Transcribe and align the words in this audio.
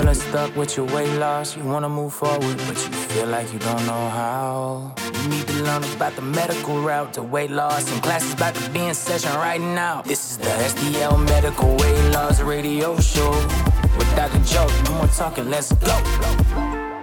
feeling 0.00 0.14
stuck 0.14 0.56
with 0.56 0.78
your 0.78 0.86
weight 0.86 1.12
loss. 1.18 1.54
You 1.54 1.62
wanna 1.64 1.88
move 1.88 2.14
forward, 2.14 2.56
but 2.66 2.76
you 2.76 2.92
feel 3.12 3.26
like 3.26 3.52
you 3.52 3.58
don't 3.58 3.84
know 3.84 4.08
how. 4.08 4.94
You 5.22 5.28
need 5.28 5.46
to 5.48 5.62
learn 5.62 5.84
about 5.94 6.16
the 6.16 6.22
medical 6.22 6.80
route 6.80 7.12
to 7.14 7.22
weight 7.22 7.50
loss. 7.50 7.92
And 7.92 8.02
classes 8.02 8.32
about 8.32 8.54
to 8.54 8.70
be 8.70 8.80
in 8.80 8.94
session 8.94 9.34
right 9.34 9.60
now. 9.60 10.00
This 10.00 10.30
is 10.30 10.38
the 10.38 10.52
STL 10.72 11.18
Medical 11.28 11.76
Weight 11.76 12.12
Loss 12.14 12.40
Radio 12.40 12.98
Show. 12.98 13.30
With 13.98 14.10
Dr. 14.16 14.42
Joe, 14.42 14.68
no 14.86 14.94
more 14.94 15.06
talking, 15.08 15.50
let's 15.50 15.70
go. 15.74 15.94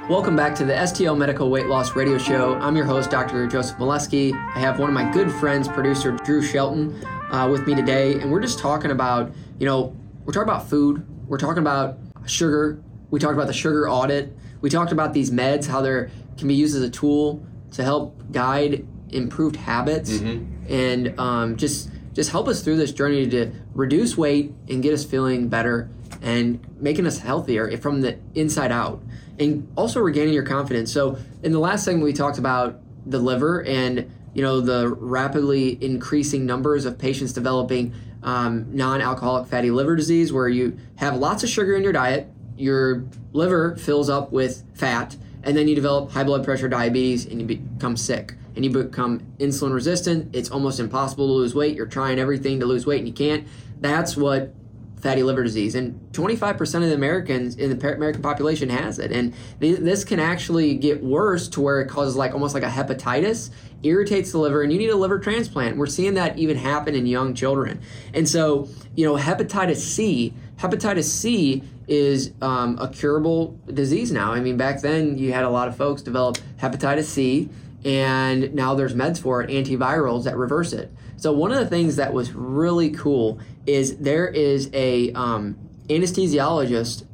Welcome 0.09 0.35
back 0.35 0.55
to 0.55 0.65
the 0.65 0.73
STL 0.73 1.15
Medical 1.15 1.51
Weight 1.51 1.67
Loss 1.67 1.95
Radio 1.95 2.17
Show. 2.17 2.55
I'm 2.55 2.75
your 2.75 2.85
host, 2.85 3.11
Dr. 3.11 3.45
Joseph 3.45 3.77
Moleski. 3.77 4.33
I 4.55 4.59
have 4.59 4.79
one 4.79 4.89
of 4.89 4.95
my 4.95 5.07
good 5.11 5.31
friends, 5.33 5.67
producer 5.67 6.13
Drew 6.25 6.41
Shelton, 6.41 6.99
uh, 7.29 7.47
with 7.51 7.67
me 7.67 7.75
today, 7.75 8.19
and 8.19 8.31
we're 8.31 8.41
just 8.41 8.57
talking 8.57 8.89
about, 8.89 9.31
you 9.59 9.67
know, 9.67 9.95
we're 10.25 10.33
talking 10.33 10.49
about 10.49 10.67
food, 10.67 11.05
we're 11.27 11.37
talking 11.37 11.59
about 11.59 11.99
sugar, 12.25 12.81
we 13.09 13.19
talked 13.19 13.33
about 13.33 13.47
the 13.47 13.53
sugar 13.53 13.89
audit, 13.89 14.35
we 14.61 14.69
talked 14.69 14.91
about 14.91 15.13
these 15.13 15.31
meds, 15.31 15.67
how 15.67 15.81
they 15.81 16.07
can 16.37 16.47
be 16.47 16.55
used 16.55 16.75
as 16.75 16.81
a 16.81 16.89
tool 16.89 17.45
to 17.73 17.83
help 17.83 18.31
guide 18.31 18.85
improved 19.09 19.55
habits, 19.55 20.11
Mm-hmm. 20.11 20.71
and 20.73 21.19
um, 21.19 21.57
just 21.57 21.89
just 22.13 22.31
help 22.31 22.47
us 22.47 22.61
through 22.63 22.77
this 22.77 22.91
journey 22.91 23.27
to 23.29 23.51
reduce 23.75 24.17
weight 24.17 24.51
and 24.69 24.81
get 24.81 24.91
us 24.93 25.05
feeling 25.05 25.47
better 25.49 25.87
and 26.21 26.59
making 26.81 27.05
us 27.05 27.19
healthier 27.19 27.77
from 27.77 28.01
the 28.01 28.17
inside 28.33 28.71
out 28.71 29.01
and 29.39 29.67
also 29.75 29.99
regaining 29.99 30.33
your 30.33 30.43
confidence 30.43 30.91
so 30.91 31.15
in 31.43 31.51
the 31.51 31.59
last 31.59 31.85
segment 31.85 32.03
we 32.03 32.11
talked 32.13 32.39
about 32.39 32.79
the 33.05 33.19
liver 33.19 33.63
and 33.65 34.11
you 34.33 34.41
know 34.41 34.59
the 34.61 34.87
rapidly 34.89 35.77
increasing 35.83 36.43
numbers 36.45 36.85
of 36.85 36.97
patients 36.97 37.33
developing 37.33 37.93
um, 38.23 38.65
non-alcoholic 38.75 39.47
fatty 39.47 39.69
liver 39.69 39.95
disease 39.95 40.33
where 40.33 40.49
you 40.49 40.75
have 40.95 41.15
lots 41.17 41.43
of 41.43 41.49
sugar 41.49 41.75
in 41.75 41.83
your 41.83 41.93
diet 41.93 42.27
your 42.57 43.05
liver 43.33 43.75
fills 43.75 44.09
up 44.09 44.31
with 44.31 44.63
fat 44.73 45.15
and 45.43 45.55
then 45.55 45.67
you 45.67 45.75
develop 45.75 46.11
high 46.11 46.23
blood 46.23 46.43
pressure 46.43 46.67
diabetes 46.67 47.25
and 47.25 47.39
you 47.39 47.47
become 47.47 47.95
sick. 47.95 48.33
And 48.55 48.65
you 48.65 48.71
become 48.71 49.19
insulin 49.37 49.71
resistant. 49.71 50.35
It's 50.35 50.49
almost 50.49 50.79
impossible 50.79 51.27
to 51.27 51.33
lose 51.33 51.53
weight. 51.53 51.75
You're 51.75 51.85
trying 51.85 52.17
everything 52.19 52.59
to 52.59 52.65
lose 52.65 52.85
weight 52.85 52.97
and 52.99 53.07
you 53.07 53.13
can't. 53.13 53.47
That's 53.79 54.17
what 54.17 54.53
fatty 54.99 55.21
liver 55.21 55.43
disease 55.43 55.75
and 55.75 55.99
25% 56.11 56.59
of 56.75 56.81
the 56.81 56.93
americans 56.93 57.55
in 57.57 57.69
the 57.69 57.93
american 57.93 58.21
population 58.21 58.67
has 58.67 58.97
it. 58.97 59.11
And 59.11 59.33
th- 59.61 59.79
this 59.79 60.03
can 60.03 60.19
actually 60.19 60.73
get 60.75 61.03
worse 61.03 61.47
to 61.49 61.61
where 61.61 61.79
it 61.81 61.87
causes 61.87 62.15
like 62.15 62.33
almost 62.33 62.55
like 62.55 62.63
a 62.63 62.69
hepatitis 62.69 63.51
irritates 63.83 64.31
the 64.31 64.39
liver 64.39 64.63
and 64.63 64.73
you 64.73 64.79
need 64.79 64.89
a 64.89 64.95
liver 64.95 65.19
transplant. 65.19 65.77
We're 65.77 65.85
seeing 65.85 66.15
that 66.15 66.39
even 66.39 66.57
happen 66.57 66.95
in 66.95 67.05
young 67.05 67.35
children. 67.35 67.79
And 68.15 68.27
so 68.27 68.67
you 68.95 69.05
know 69.05 69.15
hepatitis 69.15 69.77
c 69.77 70.33
hepatitis 70.57 71.03
c 71.03 71.63
is 71.87 72.33
um, 72.41 72.77
a 72.79 72.89
curable 72.89 73.59
disease 73.73 74.11
now. 74.11 74.33
I 74.33 74.39
mean 74.39 74.57
back 74.57 74.81
then 74.81 75.17
you 75.17 75.33
had 75.33 75.43
a 75.43 75.49
lot 75.49 75.67
of 75.67 75.75
folks 75.75 76.01
develop 76.01 76.37
hepatitis 76.59 77.05
c 77.05 77.49
and 77.85 78.53
now 78.53 78.75
there's 78.75 78.93
meds 78.93 79.19
for 79.21 79.41
it 79.41 79.49
antivirals 79.49 80.25
that 80.25 80.35
reverse 80.35 80.73
it. 80.73 80.91
So 81.15 81.31
one 81.31 81.51
of 81.51 81.59
the 81.59 81.67
things 81.67 81.95
that 81.95 82.13
was 82.13 82.31
really 82.33 82.89
cool 82.89 83.39
is 83.65 83.97
there 83.97 84.27
is 84.27 84.69
a 84.73 85.11
um, 85.13 85.57
anesthesiologist 85.87 87.05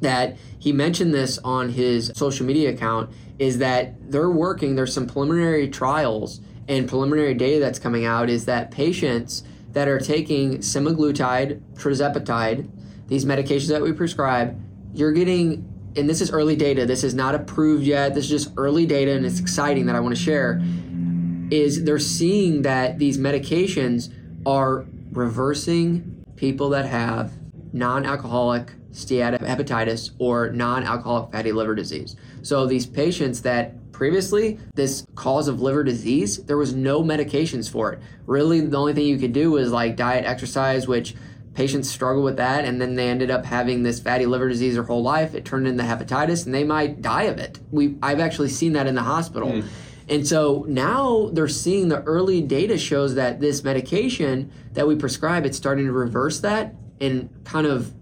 that 0.00 0.36
he 0.58 0.72
mentioned 0.72 1.14
this 1.14 1.38
on 1.38 1.70
his 1.70 2.10
social 2.14 2.44
media 2.46 2.70
account 2.70 3.10
is 3.38 3.58
that 3.58 4.10
they're 4.10 4.30
working 4.30 4.74
there's 4.74 4.92
some 4.92 5.06
preliminary 5.06 5.68
trials 5.68 6.40
and 6.68 6.88
preliminary 6.88 7.34
data 7.34 7.60
that's 7.60 7.78
coming 7.78 8.04
out 8.04 8.28
is 8.28 8.44
that 8.44 8.70
patients 8.70 9.42
that 9.72 9.88
are 9.88 9.98
taking 9.98 10.58
semaglutide 10.58 11.60
tirzepatide 11.74 12.68
these 13.12 13.24
medications 13.24 13.68
that 13.68 13.82
we 13.82 13.92
prescribe 13.92 14.58
you're 14.94 15.12
getting 15.12 15.68
and 15.96 16.08
this 16.08 16.20
is 16.20 16.30
early 16.30 16.56
data 16.56 16.86
this 16.86 17.04
is 17.04 17.14
not 17.14 17.34
approved 17.34 17.84
yet 17.84 18.14
this 18.14 18.24
is 18.24 18.30
just 18.30 18.54
early 18.56 18.86
data 18.86 19.12
and 19.12 19.26
it's 19.26 19.38
exciting 19.38 19.86
that 19.86 19.94
i 19.94 20.00
want 20.00 20.14
to 20.14 20.20
share 20.20 20.60
is 21.52 21.84
they're 21.84 21.98
seeing 21.98 22.62
that 22.62 22.98
these 22.98 23.18
medications 23.18 24.10
are 24.46 24.86
reversing 25.10 26.24
people 26.36 26.70
that 26.70 26.86
have 26.86 27.32
non-alcoholic 27.74 28.72
steatohepatitis 28.92 30.12
or 30.18 30.50
non-alcoholic 30.50 31.30
fatty 31.30 31.52
liver 31.52 31.74
disease. 31.74 32.16
So 32.42 32.66
these 32.66 32.86
patients 32.86 33.42
that 33.42 33.92
previously 33.92 34.58
this 34.74 35.06
cause 35.14 35.46
of 35.46 35.60
liver 35.60 35.84
disease, 35.84 36.38
there 36.44 36.56
was 36.56 36.74
no 36.74 37.02
medications 37.02 37.70
for 37.70 37.92
it. 37.92 38.00
Really, 38.26 38.60
the 38.60 38.76
only 38.76 38.94
thing 38.94 39.06
you 39.06 39.18
could 39.18 39.32
do 39.32 39.52
was 39.52 39.70
like 39.72 39.96
diet, 39.96 40.24
exercise, 40.24 40.88
which 40.88 41.14
patients 41.54 41.90
struggle 41.90 42.22
with 42.22 42.36
that, 42.38 42.64
and 42.64 42.80
then 42.80 42.94
they 42.94 43.08
ended 43.08 43.30
up 43.30 43.44
having 43.44 43.82
this 43.82 44.00
fatty 44.00 44.26
liver 44.26 44.48
disease 44.48 44.74
their 44.74 44.82
whole 44.82 45.02
life. 45.02 45.34
It 45.34 45.44
turned 45.44 45.66
into 45.66 45.82
hepatitis, 45.82 46.46
and 46.46 46.54
they 46.54 46.64
might 46.64 47.02
die 47.02 47.24
of 47.24 47.38
it. 47.38 47.58
We 47.70 47.96
I've 48.02 48.20
actually 48.20 48.48
seen 48.48 48.72
that 48.74 48.86
in 48.86 48.94
the 48.94 49.02
hospital. 49.02 49.50
Hmm. 49.60 49.68
And 50.08 50.26
so 50.26 50.64
now 50.68 51.30
they're 51.32 51.48
seeing 51.48 51.88
the 51.88 52.02
early 52.02 52.42
data 52.42 52.76
shows 52.76 53.14
that 53.14 53.40
this 53.40 53.62
medication 53.62 54.50
that 54.72 54.86
we 54.86 54.96
prescribe, 54.96 55.46
it's 55.46 55.56
starting 55.56 55.86
to 55.86 55.92
reverse 55.92 56.40
that 56.40 56.74
and 57.00 57.30
kind 57.44 57.66
of 57.66 57.94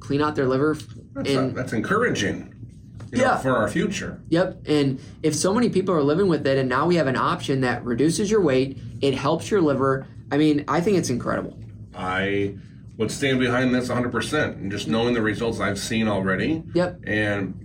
clean 0.00 0.20
out 0.20 0.34
their 0.36 0.46
liver. 0.46 0.76
That's, 1.14 1.30
and 1.30 1.56
that's 1.56 1.72
encouraging. 1.72 2.54
You 3.12 3.18
know, 3.18 3.24
Yeah. 3.24 3.36
for 3.38 3.56
our 3.56 3.68
future. 3.68 4.20
Yep. 4.28 4.62
And 4.66 5.00
if 5.22 5.34
so 5.34 5.52
many 5.52 5.68
people 5.68 5.94
are 5.94 6.02
living 6.02 6.28
with 6.28 6.46
it, 6.46 6.58
and 6.58 6.68
now 6.68 6.86
we 6.86 6.96
have 6.96 7.06
an 7.06 7.16
option 7.16 7.60
that 7.62 7.84
reduces 7.84 8.30
your 8.30 8.40
weight, 8.40 8.78
it 9.00 9.14
helps 9.14 9.50
your 9.50 9.60
liver. 9.60 10.06
I 10.30 10.38
mean, 10.38 10.64
I 10.68 10.80
think 10.80 10.96
it's 10.98 11.10
incredible. 11.10 11.58
I 11.94 12.54
would 12.96 13.10
stand 13.10 13.40
behind 13.40 13.74
this 13.74 13.88
100%. 13.88 14.56
And 14.56 14.70
just 14.70 14.88
knowing 14.88 15.14
the 15.14 15.22
results 15.22 15.60
I've 15.60 15.78
seen 15.78 16.08
already. 16.08 16.62
Yep. 16.74 17.00
And 17.06 17.62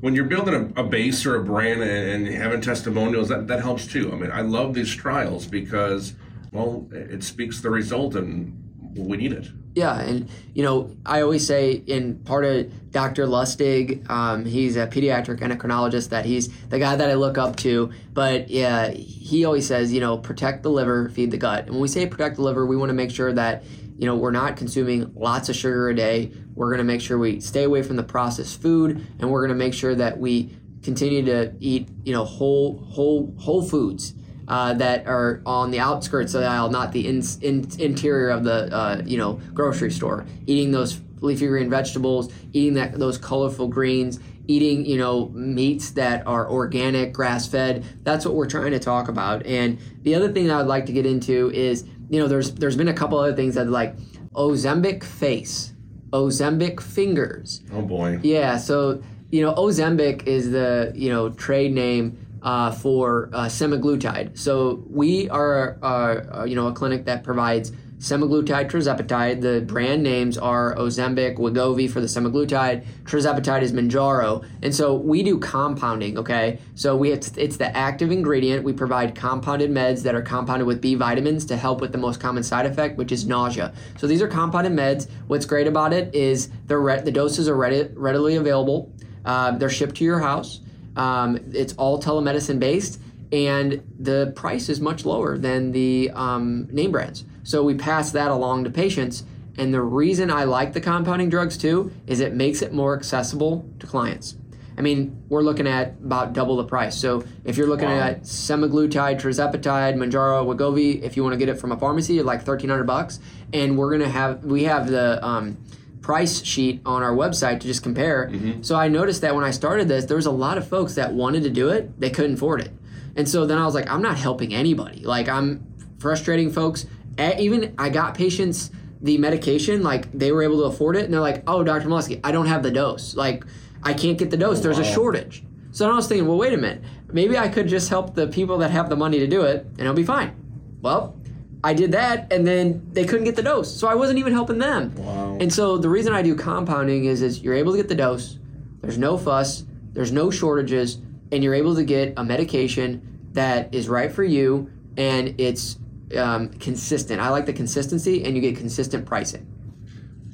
when 0.00 0.14
you're 0.14 0.24
building 0.24 0.72
a, 0.76 0.82
a 0.82 0.84
base 0.84 1.24
or 1.24 1.36
a 1.36 1.44
brand 1.44 1.82
and, 1.82 2.26
and 2.26 2.34
having 2.34 2.60
testimonials, 2.60 3.28
that, 3.28 3.46
that 3.48 3.62
helps 3.62 3.86
too. 3.86 4.12
I 4.12 4.16
mean, 4.16 4.30
I 4.30 4.42
love 4.42 4.74
these 4.74 4.94
trials 4.94 5.46
because, 5.46 6.14
well, 6.52 6.86
it 6.92 7.10
it 7.10 7.24
speaks 7.24 7.60
the 7.60 7.70
result 7.70 8.14
and 8.14 8.60
we 8.96 9.16
need 9.16 9.32
it. 9.32 9.48
Yeah, 9.74 9.98
and 10.00 10.28
you 10.54 10.62
know, 10.62 10.94
I 11.04 11.22
always 11.22 11.44
say 11.44 11.72
in 11.72 12.20
part 12.20 12.44
of 12.44 12.92
Dr. 12.92 13.26
Lustig, 13.26 14.08
um, 14.08 14.44
he's 14.44 14.76
a 14.76 14.86
pediatric 14.86 15.40
endocrinologist 15.40 16.10
that 16.10 16.24
he's 16.24 16.48
the 16.68 16.78
guy 16.78 16.94
that 16.94 17.10
I 17.10 17.14
look 17.14 17.38
up 17.38 17.56
to. 17.56 17.90
But 18.12 18.50
yeah, 18.50 18.90
he 18.90 19.44
always 19.44 19.66
says, 19.66 19.92
you 19.92 20.00
know, 20.00 20.16
protect 20.16 20.62
the 20.62 20.70
liver, 20.70 21.08
feed 21.08 21.32
the 21.32 21.38
gut. 21.38 21.64
And 21.64 21.70
when 21.70 21.80
we 21.80 21.88
say 21.88 22.06
protect 22.06 22.36
the 22.36 22.42
liver, 22.42 22.66
we 22.66 22.76
want 22.76 22.90
to 22.90 22.94
make 22.94 23.10
sure 23.10 23.32
that 23.32 23.64
you 23.96 24.06
know 24.06 24.16
we're 24.16 24.30
not 24.30 24.56
consuming 24.56 25.12
lots 25.14 25.48
of 25.48 25.56
sugar 25.56 25.88
a 25.88 25.94
day. 25.94 26.32
We're 26.54 26.68
going 26.68 26.78
to 26.78 26.84
make 26.84 27.00
sure 27.00 27.18
we 27.18 27.40
stay 27.40 27.64
away 27.64 27.82
from 27.82 27.96
the 27.96 28.02
processed 28.02 28.60
food, 28.60 29.06
and 29.18 29.30
we're 29.30 29.46
going 29.46 29.56
to 29.56 29.64
make 29.64 29.74
sure 29.74 29.94
that 29.94 30.18
we 30.18 30.56
continue 30.82 31.24
to 31.24 31.54
eat, 31.60 31.88
you 32.04 32.12
know, 32.12 32.24
whole 32.24 32.78
whole 32.90 33.34
whole 33.38 33.62
foods 33.62 34.14
uh, 34.46 34.74
that 34.74 35.06
are 35.06 35.42
on 35.46 35.70
the 35.70 35.80
outskirts 35.80 36.34
of 36.34 36.42
the 36.42 36.46
aisle, 36.46 36.70
not 36.70 36.92
the 36.92 37.08
in, 37.08 37.22
in, 37.40 37.66
interior 37.78 38.28
of 38.28 38.44
the 38.44 38.72
uh, 38.74 39.02
you 39.04 39.16
know 39.16 39.40
grocery 39.52 39.90
store. 39.90 40.26
Eating 40.46 40.70
those 40.70 41.00
leafy 41.20 41.46
green 41.46 41.70
vegetables, 41.70 42.32
eating 42.52 42.74
that 42.74 42.98
those 42.98 43.18
colorful 43.18 43.68
greens, 43.68 44.20
eating 44.46 44.84
you 44.84 44.98
know 44.98 45.30
meats 45.30 45.90
that 45.92 46.26
are 46.26 46.48
organic, 46.48 47.12
grass 47.12 47.48
fed. 47.48 47.84
That's 48.04 48.24
what 48.24 48.34
we're 48.34 48.48
trying 48.48 48.72
to 48.72 48.78
talk 48.80 49.08
about. 49.08 49.44
And 49.46 49.78
the 50.02 50.14
other 50.14 50.30
thing 50.30 50.50
I 50.50 50.58
would 50.58 50.66
like 50.66 50.86
to 50.86 50.92
get 50.92 51.06
into 51.06 51.50
is 51.52 51.84
you 52.14 52.20
know 52.20 52.28
there's 52.28 52.54
there's 52.54 52.76
been 52.76 52.86
a 52.86 52.94
couple 52.94 53.18
other 53.18 53.34
things 53.34 53.56
that 53.56 53.68
like 53.68 53.96
Ozempic 54.34 55.02
face, 55.02 55.72
Ozempic 56.10 56.80
fingers. 56.80 57.60
Oh 57.72 57.82
boy. 57.82 58.20
Yeah, 58.22 58.56
so 58.56 59.02
you 59.30 59.42
know, 59.42 59.52
Ozempic 59.54 60.28
is 60.28 60.52
the 60.52 60.92
you 60.94 61.10
know 61.10 61.30
trade 61.30 61.72
name 61.72 62.16
uh, 62.40 62.70
for 62.70 63.30
uh, 63.32 63.46
semaglutide. 63.46 64.38
So 64.38 64.84
we 64.88 65.28
are 65.30 65.76
uh, 65.82 66.42
uh, 66.42 66.44
you 66.44 66.54
know 66.54 66.68
a 66.68 66.72
clinic 66.72 67.04
that 67.06 67.24
provides 67.24 67.72
semaglutide, 68.04 68.70
tirzepatide. 68.70 69.40
The 69.40 69.62
brand 69.62 70.02
names 70.02 70.36
are 70.36 70.74
Ozempic, 70.76 71.38
Wegovy 71.38 71.90
for 71.90 72.02
the 72.02 72.06
semaglutide. 72.06 72.84
Tirzepatide 73.04 73.62
is 73.62 73.72
Mounjaro, 73.72 74.46
and 74.62 74.74
so 74.74 74.94
we 74.94 75.22
do 75.22 75.38
compounding. 75.38 76.18
Okay, 76.18 76.58
so 76.74 76.94
we 76.96 77.12
it's, 77.12 77.34
it's 77.38 77.56
the 77.56 77.74
active 77.74 78.12
ingredient. 78.12 78.62
We 78.62 78.74
provide 78.74 79.14
compounded 79.14 79.70
meds 79.70 80.02
that 80.02 80.14
are 80.14 80.20
compounded 80.20 80.66
with 80.66 80.82
B 80.82 80.96
vitamins 80.96 81.46
to 81.46 81.56
help 81.56 81.80
with 81.80 81.92
the 81.92 81.98
most 81.98 82.20
common 82.20 82.42
side 82.42 82.66
effect, 82.66 82.98
which 82.98 83.10
is 83.10 83.26
nausea. 83.26 83.72
So 83.96 84.06
these 84.06 84.20
are 84.20 84.28
compounded 84.28 84.72
meds. 84.72 85.08
What's 85.26 85.46
great 85.46 85.66
about 85.66 85.94
it 85.94 86.14
is 86.14 86.50
the 86.66 86.76
re- 86.76 87.00
the 87.00 87.10
doses 87.10 87.48
are 87.48 87.56
ready, 87.56 87.88
readily 87.94 88.36
available. 88.36 88.92
Uh, 89.24 89.52
they're 89.52 89.70
shipped 89.70 89.94
to 89.96 90.04
your 90.04 90.18
house. 90.18 90.60
Um, 90.96 91.40
it's 91.54 91.72
all 91.78 92.02
telemedicine 92.02 92.58
based, 92.58 93.00
and 93.32 93.82
the 93.98 94.34
price 94.36 94.68
is 94.68 94.78
much 94.78 95.06
lower 95.06 95.38
than 95.38 95.72
the 95.72 96.10
um, 96.14 96.68
name 96.70 96.92
brands. 96.92 97.24
So 97.44 97.62
we 97.62 97.74
pass 97.74 98.10
that 98.12 98.30
along 98.30 98.64
to 98.64 98.70
patients. 98.70 99.22
And 99.56 99.72
the 99.72 99.82
reason 99.82 100.30
I 100.30 100.44
like 100.44 100.72
the 100.72 100.80
compounding 100.80 101.28
drugs 101.30 101.56
too 101.56 101.92
is 102.08 102.18
it 102.20 102.34
makes 102.34 102.60
it 102.62 102.72
more 102.72 102.96
accessible 102.96 103.68
to 103.78 103.86
clients. 103.86 104.36
I 104.76 104.80
mean, 104.80 105.22
we're 105.28 105.42
looking 105.42 105.68
at 105.68 105.90
about 106.04 106.32
double 106.32 106.56
the 106.56 106.64
price. 106.64 106.96
So 106.98 107.22
if 107.44 107.56
you're 107.56 107.68
looking 107.68 107.88
Wow. 107.88 108.00
at 108.00 108.22
semaglutide, 108.22 109.20
tirzepatide, 109.20 109.94
Mounjaro, 109.94 110.44
Wegovy, 110.44 111.00
if 111.02 111.16
you 111.16 111.22
want 111.22 111.34
to 111.34 111.38
get 111.38 111.48
it 111.48 111.60
from 111.60 111.70
a 111.70 111.76
pharmacy, 111.76 112.14
you're 112.14 112.24
like 112.24 112.42
thirteen 112.42 112.70
hundred 112.70 112.88
bucks. 112.88 113.20
And 113.52 113.78
we're 113.78 113.92
gonna 113.92 114.08
have 114.08 114.44
we 114.44 114.64
have 114.64 114.88
the 114.88 115.24
um, 115.24 115.58
price 116.00 116.42
sheet 116.44 116.80
on 116.84 117.04
our 117.04 117.12
website 117.14 117.60
to 117.60 117.66
just 117.68 117.84
compare. 117.84 118.32
So 118.62 118.74
I 118.74 118.88
noticed 118.88 119.20
that 119.20 119.34
when 119.36 119.44
I 119.44 119.52
started 119.52 119.86
this, 119.86 120.06
there 120.06 120.16
was 120.16 120.26
a 120.26 120.30
lot 120.32 120.58
of 120.58 120.66
folks 120.66 120.96
that 120.96 121.12
wanted 121.12 121.44
to 121.44 121.50
do 121.50 121.68
it, 121.68 121.98
they 122.00 122.10
couldn't 122.10 122.34
afford 122.34 122.60
it. 122.60 122.72
And 123.16 123.28
so 123.28 123.46
then 123.46 123.58
I 123.58 123.64
was 123.64 123.74
like, 123.76 123.88
I'm 123.88 124.02
not 124.02 124.16
helping 124.18 124.52
anybody. 124.52 125.04
Like 125.04 125.28
I'm 125.28 125.64
frustrating 125.98 126.50
folks. 126.50 126.84
Even 127.18 127.74
I 127.78 127.88
got 127.88 128.14
patients 128.14 128.70
the 129.00 129.18
medication, 129.18 129.82
like 129.82 130.10
they 130.12 130.32
were 130.32 130.42
able 130.42 130.58
to 130.58 130.64
afford 130.64 130.96
it, 130.96 131.04
and 131.04 131.12
they're 131.12 131.20
like, 131.20 131.42
"Oh, 131.46 131.62
Dr. 131.62 131.88
Moleski, 131.88 132.20
I 132.24 132.32
don't 132.32 132.46
have 132.46 132.62
the 132.62 132.70
dose. 132.70 133.14
Like 133.14 133.44
I 133.82 133.92
can't 133.92 134.16
get 134.18 134.30
the 134.30 134.36
dose. 134.36 134.60
There's 134.60 134.78
a 134.78 134.84
shortage." 134.84 135.44
So 135.74 135.90
I 135.90 135.94
was 135.94 136.06
thinking, 136.06 136.28
well, 136.28 136.38
wait 136.38 136.52
a 136.52 136.56
minute. 136.56 136.82
Maybe 137.12 137.36
I 137.36 137.48
could 137.48 137.66
just 137.66 137.88
help 137.88 138.14
the 138.14 138.28
people 138.28 138.58
that 138.58 138.70
have 138.70 138.88
the 138.88 138.94
money 138.94 139.18
to 139.18 139.26
do 139.26 139.42
it, 139.42 139.66
and 139.70 139.80
it'll 139.80 139.92
be 139.92 140.04
fine. 140.04 140.32
Well, 140.80 141.16
I 141.64 141.74
did 141.74 141.90
that, 141.92 142.32
and 142.32 142.46
then 142.46 142.86
they 142.92 143.04
couldn't 143.04 143.24
get 143.24 143.34
the 143.34 143.42
dose, 143.42 143.74
so 143.74 143.88
I 143.88 143.94
wasn't 143.96 144.20
even 144.20 144.32
helping 144.32 144.58
them. 144.58 144.94
Wow. 144.94 145.36
And 145.40 145.52
so 145.52 145.76
the 145.76 145.88
reason 145.88 146.12
I 146.12 146.22
do 146.22 146.36
compounding 146.36 147.06
is, 147.06 147.22
is 147.22 147.42
you're 147.42 147.54
able 147.54 147.72
to 147.72 147.78
get 147.78 147.88
the 147.88 147.94
dose. 147.96 148.38
There's 148.82 148.98
no 148.98 149.18
fuss. 149.18 149.64
There's 149.94 150.12
no 150.12 150.30
shortages, 150.30 150.98
and 151.32 151.42
you're 151.42 151.54
able 151.54 151.74
to 151.74 151.82
get 151.82 152.14
a 152.16 152.22
medication 152.22 153.00
that 153.32 153.74
is 153.74 153.88
right 153.88 154.12
for 154.12 154.22
you, 154.22 154.70
and 154.96 155.34
it's 155.38 155.78
um, 156.16 156.48
consistent. 156.48 157.20
I 157.20 157.28
like 157.30 157.46
the 157.46 157.52
consistency, 157.52 158.24
and 158.24 158.34
you 158.36 158.40
get 158.42 158.56
consistent 158.56 159.06
pricing. 159.06 159.46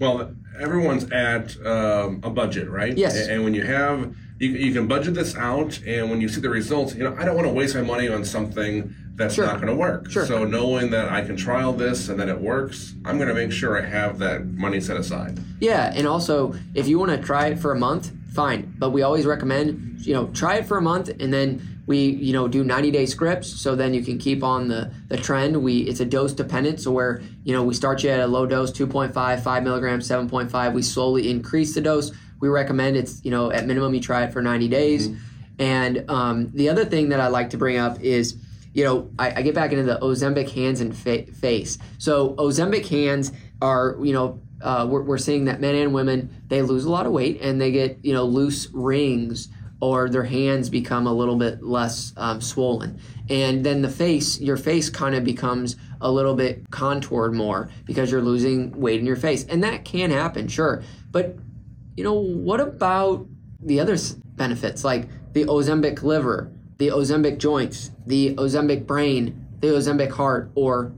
Well, 0.01 0.35
everyone's 0.59 1.11
at 1.11 1.57
um, 1.67 2.21
a 2.23 2.31
budget, 2.31 2.69
right? 2.71 2.97
Yes. 2.97 3.29
And 3.29 3.45
when 3.45 3.55
you 3.55 3.63
have, 3.63 4.15
you, 4.39 4.51
you 4.51 4.73
can 4.73 4.87
budget 4.87 5.15
this 5.15 5.37
out, 5.37 5.81
and 5.87 6.11
when 6.11 6.21
you 6.21 6.29
see 6.29 6.41
the 6.41 6.49
results, 6.51 6.95
you 6.95 7.05
know, 7.05 7.15
I 7.19 7.25
don't 7.25 7.37
want 7.37 7.47
to 7.49 7.53
waste 7.53 7.75
my 7.75 7.83
money 7.83 8.09
on 8.09 8.25
something 8.25 8.95
that's 9.17 9.35
Sure. 9.35 9.45
not 9.45 9.57
going 9.57 9.67
to 9.69 9.75
work. 9.75 10.11
Sure. 10.11 10.25
So 10.25 10.45
knowing 10.45 10.91
that 10.93 11.11
I 11.11 11.21
can 11.21 11.37
trial 11.37 11.75
this 11.75 12.09
and 12.09 12.19
that 12.21 12.29
it 12.29 12.41
works, 12.41 12.95
I'm 13.05 13.19
going 13.19 13.29
to 13.29 13.35
make 13.35 13.53
sure 13.53 13.83
I 13.83 13.87
have 13.87 14.19
that 14.21 14.47
money 14.47 14.81
set 14.81 14.97
aside. 14.97 15.39
Yeah, 15.61 15.93
and 15.95 16.07
also 16.07 16.55
if 16.75 16.89
you 16.89 16.99
want 16.99 17.11
to 17.11 17.19
try 17.19 17.49
it 17.49 17.59
for 17.59 17.73
a 17.73 17.79
month, 17.79 18.13
fine. 18.33 18.75
But 18.79 18.91
we 18.91 19.03
always 19.03 19.27
recommend, 19.27 20.07
you 20.07 20.15
know, 20.15 20.29
try 20.29 20.55
it 20.57 20.67
for 20.67 20.79
a 20.79 20.83
month 20.83 21.11
and 21.21 21.31
then 21.35 21.80
we, 21.91 21.99
you 21.99 22.33
know, 22.33 22.47
do 22.47 22.63
90 22.63 22.93
day 22.93 23.05
scripts 23.05 23.49
so 23.49 23.75
then 23.75 23.93
you 23.93 24.01
can 24.01 24.17
keep 24.17 24.45
on 24.45 24.69
the, 24.69 24.93
the 25.09 25.17
trend. 25.17 25.61
We 25.61 25.79
it's 25.81 25.99
a 25.99 26.05
dose 26.05 26.33
dependent, 26.33 26.81
so 26.81 26.93
where, 26.93 27.21
you 27.43 27.53
know, 27.53 27.65
we 27.65 27.75
start 27.75 28.05
you 28.05 28.11
at 28.11 28.21
a 28.21 28.29
low 28.29 28.47
dose, 28.47 28.71
2.5, 28.71 29.13
5 29.43 29.63
milligrams, 29.65 30.09
7.5. 30.09 30.73
We 30.73 30.83
slowly 30.83 31.29
increase 31.29 31.75
the 31.75 31.81
dose. 31.81 32.13
We 32.39 32.49
recommend 32.49 32.97
it's, 32.97 33.25
you 33.25 33.33
know, 33.33 33.51
at 33.51 33.67
minimum 33.67 33.93
you 33.93 34.01
try 34.01 34.23
it 34.23 34.33
for 34.33 34.41
90 34.41 34.69
days. 34.69 35.09
And 35.59 36.09
um, 36.09 36.53
the 36.53 36.69
other 36.69 36.85
thing 36.85 37.09
that 37.09 37.19
I 37.19 37.27
like 37.27 37.51
to 37.51 37.59
bring 37.59 37.77
up 37.77 38.01
is, 38.01 38.37
you 38.73 38.85
know, 38.85 39.11
I, 39.19 39.41
I 39.41 39.43
get 39.43 39.57
back 39.57 39.73
into 39.73 39.83
the 39.83 39.99
Ozempic 39.99 40.49
hands 40.49 40.81
and 40.81 40.97
fa- 40.97 41.27
face. 41.33 41.77
So 41.99 42.35
Ozempic 42.37 42.87
hands 42.87 43.33
are, 43.61 43.97
you 44.01 44.13
know, 44.13 44.41
uh, 44.63 44.87
we're, 44.89 45.03
we're 45.03 45.19
seeing 45.19 45.47
that 45.47 45.61
men 45.61 45.75
and 45.75 45.93
women 45.93 46.31
they 46.47 46.63
lose 46.63 46.85
a 46.85 46.91
lot 46.91 47.07
of 47.07 47.11
weight 47.11 47.41
and 47.41 47.61
they 47.61 47.73
get, 47.73 47.99
you 48.05 48.15
know, 48.15 48.23
loose 48.25 48.69
rings 48.73 49.49
or 49.81 50.09
their 50.09 50.25
hands 50.25 50.69
become 50.69 51.07
a 51.07 51.13
little 51.13 51.37
bit 51.37 51.63
less 51.63 52.13
um, 52.17 52.41
swollen. 52.41 52.99
And 53.29 53.65
then 53.65 53.83
the 53.83 53.89
face, 53.89 54.41
your 54.41 54.57
face 54.57 54.91
kind 54.91 55.15
of 55.15 55.25
becomes 55.25 55.77
a 56.01 56.11
little 56.11 56.35
bit 56.35 56.71
contoured 56.71 57.35
more 57.35 57.71
because 57.87 58.11
you're 58.11 58.23
losing 58.23 58.79
weight 58.79 59.01
in 59.01 59.07
your 59.07 59.17
face. 59.17 59.45
And 59.45 59.63
that 59.65 59.85
can 59.85 60.11
happen, 60.11 60.49
sure. 60.49 60.83
But 61.11 61.37
you 61.97 62.05
know, 62.05 62.15
what 62.15 62.61
about 62.61 63.27
the 63.63 63.81
other 63.81 63.97
benefits 64.37 64.85
like 64.85 65.09
the 65.33 65.45
Ozempic 65.45 66.03
liver, 66.03 66.51
the 66.79 66.89
Ozempic 66.89 67.39
joints, 67.39 67.91
the 68.07 68.35
Ozempic 68.37 68.87
brain, 68.87 69.47
the 69.61 69.69
Ozempic 69.69 70.11
heart, 70.11 70.51
or 70.55 70.93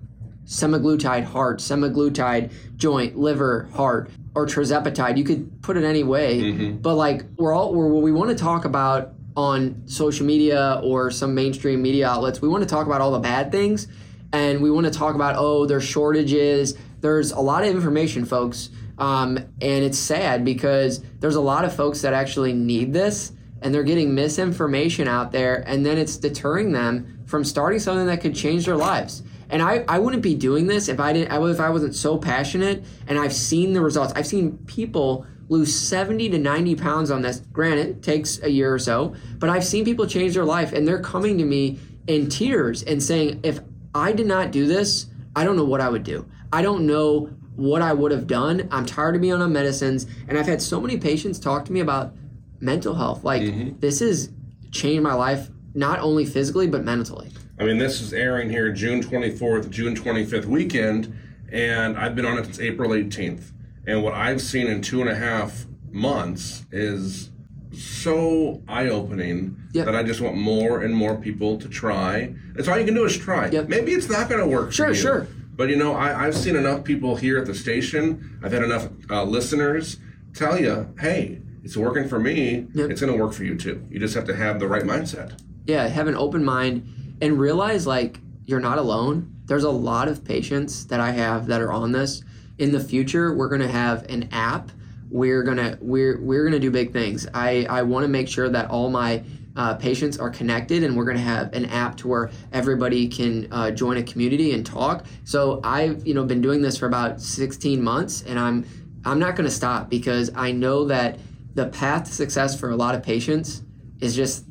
semaglutide 0.45 1.25
heart, 1.25 1.59
semaglutide 1.59 2.53
joint, 2.77 3.17
liver, 3.17 3.69
heart, 3.75 4.11
or 4.35 4.47
tirzepatide? 4.47 5.17
You 5.17 5.25
could 5.25 5.63
put 5.63 5.77
it 5.77 5.85
any 5.85 6.03
way, 6.03 6.41
but 6.73 6.95
like 6.95 7.25
we're 7.37 7.53
all 7.53 7.75
we're, 7.75 7.89
what 7.89 8.03
we 8.03 8.13
want 8.13 8.31
to 8.31 8.37
talk 8.37 8.65
about 8.65 9.13
on 9.37 9.83
social 9.87 10.27
media 10.27 10.81
or 10.83 11.11
some 11.11 11.35
mainstream 11.35 11.81
media 11.83 12.09
outlets, 12.09 12.43
we 12.43 12.49
want 12.49 12.63
to 12.63 12.69
talk 12.69 12.87
about 12.87 13.01
all 13.01 13.13
the 13.13 13.19
bad 13.19 13.51
things, 13.51 13.89
and 14.33 14.63
we 14.63 14.71
want 14.71 14.87
to 14.87 14.93
talk 14.93 15.15
about 15.15 15.37
oh, 15.37 15.67
there's 15.67 15.85
shortages. 15.85 16.75
There's 17.01 17.33
a 17.33 17.41
lot 17.41 17.65
of 17.65 17.71
information, 17.71 18.25
folks. 18.25 18.71
Um, 18.99 19.37
and 19.37 19.85
it's 19.85 19.99
sad 19.99 20.45
because 20.45 21.03
there's 21.19 21.35
a 21.35 21.41
lot 21.41 21.65
of 21.65 21.75
folks 21.75 22.03
that 22.03 22.13
actually 22.13 22.53
need 22.53 22.93
this 22.93 23.33
and 23.63 23.75
they're 23.75 23.83
getting 23.83 24.15
misinformation 24.15 25.09
out 25.09 25.33
there 25.33 25.65
and 25.67 25.85
then 25.85 25.99
it's 25.99 26.17
deterring 26.17 26.73
them 26.73 27.21
from 27.27 27.45
starting 27.45 27.79
something 27.79 28.07
that 28.07 28.21
could 28.21 28.35
change 28.35 28.67
their 28.67 28.77
lives. 28.77 29.23
And 29.53 29.63
I, 29.63 29.85
I 29.87 29.99
wouldn't 29.99 30.23
be 30.23 30.35
doing 30.35 30.67
this 30.67 30.89
if 30.89 30.99
I 30.99 31.13
didn't 31.13 31.31
if 31.31 31.61
I 31.61 31.71
wasn't 31.71 31.95
so 31.95 32.19
passionate 32.19 32.85
and 33.07 33.19
I've 33.19 33.35
seen 33.35 33.75
the 33.75 33.83
results. 33.83 34.13
I've 34.17 34.27
seen 34.27 34.59
people 34.67 35.27
lose 35.49 35.79
70 35.79 36.31
to 36.31 36.39
90 36.39 36.75
pounds 36.77 37.11
on 37.11 37.21
this. 37.23 37.41
Granted, 37.53 37.89
it 37.89 38.03
takes 38.03 38.43
a 38.43 38.51
year 38.51 38.73
or 38.73 38.79
so, 38.79 39.15
but 39.39 39.51
I've 39.51 39.65
seen 39.65 39.85
people 39.85 40.07
change 40.07 40.35
their 40.35 40.47
life 40.47 40.73
and 40.73 40.89
they're 40.89 41.03
coming 41.03 41.37
to 41.39 41.45
me 41.45 41.79
in 42.07 42.29
tears 42.29 42.83
and 42.83 43.03
saying, 43.03 43.41
if 43.43 43.61
I 43.95 44.13
did 44.13 44.27
not 44.27 44.51
do 44.51 44.67
this, 44.67 45.07
I 45.37 45.45
don't 45.45 45.57
know 45.57 45.65
what 45.65 45.83
I 45.83 45.89
would 45.89 46.03
do. 46.03 46.27
I 46.53 46.63
don't 46.63 46.87
know 46.87 47.31
what 47.57 47.83
I 47.83 47.93
would 47.93 48.13
have 48.13 48.27
done. 48.27 48.69
I'm 48.71 48.87
tired 48.87 49.15
of 49.15 49.21
being 49.21 49.35
on 49.35 49.53
medicines. 49.53 50.07
And 50.29 50.39
I've 50.39 50.47
had 50.47 50.63
so 50.63 50.81
many 50.81 50.97
patients 50.97 51.39
talk 51.39 51.67
to 51.67 51.73
me 51.73 51.81
about 51.81 52.15
mental 52.61 52.95
health. 52.95 53.25
Like, 53.25 53.43
mm-hmm. 53.43 53.79
this 53.79 54.01
has 54.01 54.31
changed 54.71 55.03
my 55.03 55.15
life, 55.15 55.51
not 55.75 55.99
only 56.01 56.25
physically, 56.25 56.67
but 56.67 56.85
mentally. 56.85 57.31
I 57.59 57.65
mean, 57.65 57.79
this 57.79 58.01
is 58.01 58.13
airing 58.13 58.51
here 58.51 58.73
June 58.73 59.03
24th, 59.03 59.71
June 59.71 59.95
25th 59.95 60.47
weekend, 60.47 61.15
and 61.53 61.97
I've 61.97 62.15
been 62.17 62.27
on 62.27 62.39
it 62.39 62.45
since 62.47 62.61
April 62.61 62.91
18th. 62.91 63.53
And 63.87 64.03
what 64.03 64.15
I've 64.15 64.41
seen 64.41 64.67
in 64.67 64.81
two 64.83 65.01
and 65.01 65.11
a 65.11 65.15
half 65.15 65.67
months 65.91 66.65
is 66.73 67.31
so 67.73 68.63
eye 68.69 68.89
opening 68.89 69.57
Yep. 69.73 69.87
that 69.87 69.97
I 69.97 70.03
just 70.03 70.21
want 70.21 70.37
more 70.37 70.83
and 70.83 70.95
more 70.95 71.17
people 71.17 71.57
to 71.59 71.69
try. 71.69 72.35
That's 72.55 72.69
all 72.69 72.79
you 72.79 72.85
can 72.85 72.95
do 72.95 73.05
is 73.07 73.17
try. 73.17 73.49
Yep. 73.49 73.69
Maybe 73.69 73.93
it's 73.93 74.11
not 74.11 74.29
going 74.29 74.41
to 74.43 74.47
work. 74.47 74.71
Sure, 74.73 74.89
for 74.89 74.93
you. 74.93 74.99
sure. 75.01 75.27
But 75.57 75.69
you 75.71 75.77
know, 75.77 75.95
I, 75.95 76.27
I've 76.27 76.37
seen 76.37 76.57
enough 76.57 76.85
people 76.85 77.17
here 77.17 77.39
at 77.39 77.47
the 77.47 77.55
station. 77.55 78.39
I've 78.43 78.53
had 78.53 78.63
enough 78.63 78.89
uh, 79.11 79.25
listeners 79.25 79.99
tell 80.35 80.59
you, 80.61 80.93
"Hey, 80.99 81.41
it's 81.65 81.77
working 81.77 82.07
for 82.09 82.19
me. 82.19 82.67
Yep. 82.75 82.91
It's 82.91 83.01
going 83.01 83.13
to 83.13 83.19
work 83.23 83.33
for 83.33 83.45
you 83.45 83.57
too. 83.57 83.87
You 83.91 83.99
just 83.99 84.15
have 84.15 84.25
to 84.27 84.35
have 84.37 84.61
the 84.61 84.67
right 84.69 84.83
mindset." 84.83 85.41
Yeah, 85.67 85.87
have 85.87 86.09
an 86.09 86.17
open 86.17 86.45
mind 86.45 87.17
and 87.21 87.39
realize 87.39 87.87
like 87.87 88.19
you're 88.45 88.61
not 88.61 88.79
alone. 88.79 89.35
There's 89.47 89.65
a 89.65 89.71
lot 89.71 90.09
of 90.09 90.25
patients 90.25 90.87
that 90.87 91.01
I 91.01 91.11
have 91.11 91.47
that 91.47 91.61
are 91.61 91.73
on 91.73 91.93
this. 91.93 92.23
In 92.59 92.73
the 92.73 92.81
future, 92.81 93.35
we're 93.35 93.49
gonna 93.49 93.69
have 93.69 94.05
an 94.09 94.29
app. 94.33 94.71
We're 95.11 95.43
gonna 95.43 95.79
we're 95.81 96.21
we're 96.21 96.45
gonna 96.45 96.59
do 96.59 96.71
big 96.71 96.93
things. 96.93 97.27
I 97.35 97.67
I 97.69 97.83
want 97.83 98.05
to 98.05 98.09
make 98.09 98.29
sure 98.29 98.49
that 98.49 98.71
all 98.71 98.91
my 98.91 99.23
uh, 99.55 99.75
patients 99.75 100.19
are 100.19 100.31
connected, 100.31 100.83
and 100.83 100.97
we're 100.97 101.05
gonna 101.05 101.19
have 101.19 101.53
an 101.53 101.67
app 101.67 101.97
to 101.99 102.09
where 102.09 102.31
everybody 102.53 103.09
can 103.09 103.49
uh, 103.53 103.71
join 103.71 103.99
a 103.99 104.03
community 104.03 104.53
and 104.53 104.65
talk. 104.65 105.07
So 105.25 105.61
I've 105.63 106.07
you 106.07 106.15
know 106.15 106.25
been 106.25 106.41
doing 106.41 106.63
this 106.63 106.79
for 106.79 106.87
about 106.87 107.21
16 107.21 107.83
months, 107.83 108.23
and 108.23 108.39
I'm 108.39 108.65
I'm 109.05 109.19
not 109.19 109.37
gonna 109.37 109.51
stop 109.51 109.91
because 109.91 110.31
I 110.35 110.53
know 110.53 110.87
that 110.87 111.19
the 111.55 111.67
path 111.67 112.05
to 112.07 112.13
success 112.13 112.59
for 112.59 112.71
a 112.71 112.77
lot 112.77 112.95
of 112.95 113.03
patients 113.03 113.63
is 114.01 114.17
just 114.17 114.45